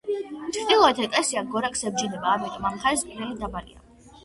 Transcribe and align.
ჩრდილოეთით 0.53 1.07
ეკლესია 1.09 1.43
გორაკს 1.57 1.87
ებჯინება, 1.91 2.33
ამიტომ 2.33 2.67
ამ 2.73 2.77
მხარეს 2.81 3.07
კედელი 3.13 3.41
დაბალია. 3.45 3.89